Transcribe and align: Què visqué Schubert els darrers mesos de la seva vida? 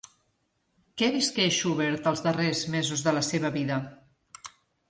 Què 1.01 1.09
visqué 1.15 1.45
Schubert 1.59 2.09
els 2.13 2.25
darrers 2.29 2.65
mesos 2.77 3.07
de 3.09 3.17
la 3.19 3.25
seva 3.29 3.55
vida? 3.59 3.81